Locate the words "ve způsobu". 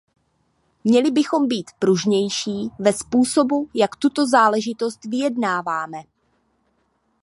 2.79-3.69